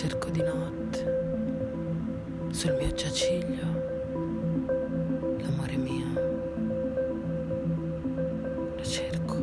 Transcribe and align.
cerco 0.00 0.30
di 0.30 0.42
notte. 0.42 1.26
Sul 2.50 2.72
mio 2.74 2.92
giaciglio 2.92 3.66
l'amore 5.40 5.76
mio 5.76 6.06
lo 8.76 8.84
cerco 8.84 9.34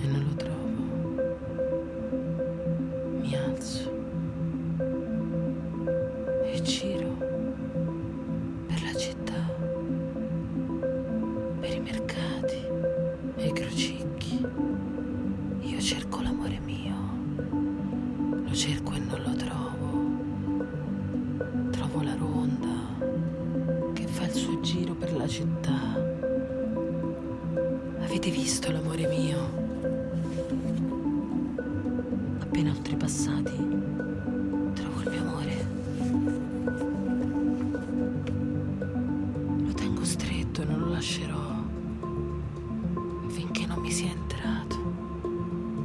e 0.00 0.06
non 0.06 0.24
lo 0.28 0.34
trovo. 0.34 0.82
Mi 3.20 3.36
alzo 3.36 3.92
e 6.42 6.62
giro 6.62 7.16
per 8.66 8.82
la 8.82 8.94
città 8.98 9.44
per 11.60 11.74
i 11.74 11.80
mercati 11.80 12.66
e 13.36 13.46
i 13.46 13.52
crocicchi. 13.52 14.42
Io 15.60 15.80
cerco 15.80 16.22
l'amore 16.22 16.58
mio 16.60 17.05
lo 18.46 18.54
cerco 18.54 18.92
e 18.92 18.98
non 18.98 19.22
lo 19.22 19.34
trovo. 19.34 19.74
Trovo 21.70 22.02
la 22.02 22.14
ronda 22.14 22.68
che 23.92 24.06
fa 24.06 24.24
il 24.24 24.32
suo 24.32 24.60
giro 24.60 24.94
per 24.94 25.12
la 25.14 25.26
città. 25.26 25.94
Avete 28.00 28.30
visto 28.30 28.70
l'amore 28.70 29.06
mio? 29.08 29.64
Appena 32.38 32.70
oltrepassati, 32.70 33.56
trovo 34.74 35.00
il 35.02 35.10
mio 35.10 35.20
amore. 35.20 35.66
Lo 39.66 39.72
tengo 39.74 40.04
stretto 40.04 40.62
e 40.62 40.64
non 40.64 40.78
lo 40.78 40.90
lascerò 40.90 41.44
finché 43.28 43.66
non 43.66 43.80
mi 43.80 43.90
sia 43.90 44.10
entrato 44.10 44.76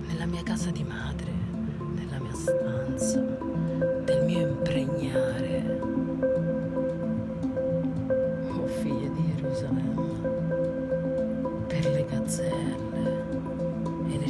nella 0.07 0.25
mia 0.25 0.43
casa 0.43 0.69
di 0.71 0.83
madre, 0.83 1.10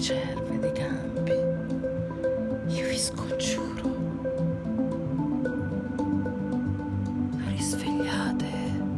cerve 0.01 0.57
dei 0.57 0.71
campi, 0.71 1.31
io 2.73 2.87
vi 2.87 2.97
scongiuro. 2.97 3.83
Non 7.37 7.45
risvegliate, 7.49 8.49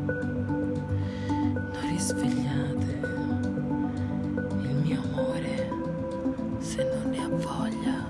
non 0.06 1.90
risvegliate 1.90 3.00
il 4.62 4.76
mio 4.82 5.02
amore 5.12 5.70
se 6.60 6.84
non 6.86 7.10
ne 7.10 7.18
ha 7.22 7.28
voglia. 7.28 8.08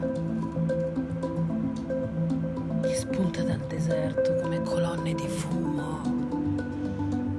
Gli 2.88 2.94
spunta 2.94 3.42
dal 3.42 3.66
deserto 3.68 4.36
come 4.36 4.62
colonne 4.62 5.16
di 5.16 5.28
fumo, 5.28 6.00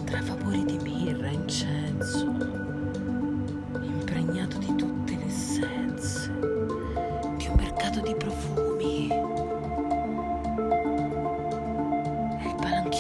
tra 0.05 0.21
vapori 0.21 0.65
di 0.65 0.79
mirra 0.83 1.29
incenso, 1.29 2.73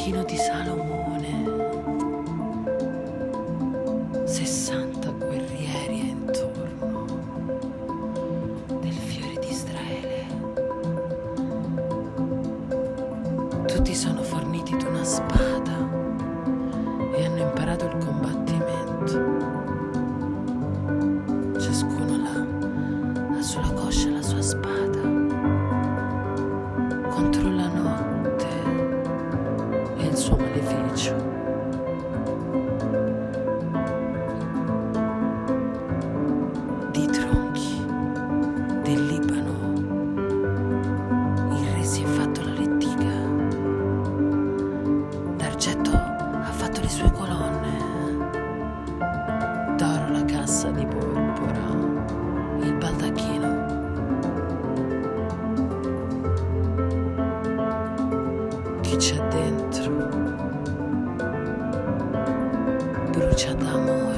il 0.06 0.12
palanchino 0.12 0.24
di 0.24 0.36
Salomone. 0.36 1.32
60 4.26 5.10
guerrieri 5.10 6.10
intorno 6.10 7.04
del 8.80 8.92
fiore 8.92 9.38
di 9.38 9.48
Israele. 9.48 10.26
Tutti 13.66 13.94
sono 13.94 14.22
forniti 14.22 14.76
di 14.76 14.84
una 14.84 15.04
spada 15.04 15.88
e 17.14 17.24
hanno 17.24 17.40
imparato 17.40 17.86
il 17.86 18.03
Chi 58.94 59.00
c'è 59.00 59.20
dentro? 59.26 59.92
Brucia 63.10 63.52
d'amore. 63.54 64.12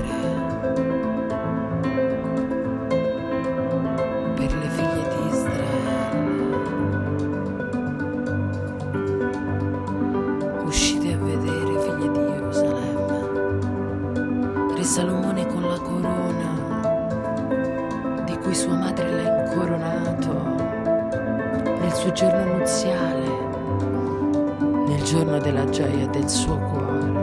per 4.34 4.52
le 4.52 4.68
figlie 4.68 5.08
di 5.08 5.20
Israele. 5.30 6.58
Uscite 10.64 11.12
a 11.14 11.16
vedere, 11.16 11.80
figlie 11.80 12.10
di 12.10 12.18
Gerusalemme. 12.18 13.18
Re 14.74 14.84
Salomone 14.84 15.46
con 15.46 15.62
la 15.62 15.80
corona 15.80 16.50
di 18.26 18.36
cui 18.40 18.54
sua 18.54 18.74
madre 18.74 19.10
l'ha 19.10 19.42
incoronato 19.42 20.34
nel 21.80 21.92
suo 21.94 22.12
giorno 22.12 22.58
nuziale, 22.58 23.35
giorno 25.06 25.38
della 25.38 25.64
gioia 25.66 26.08
del 26.08 26.28
suo 26.28 26.58
cuore. 26.58 27.15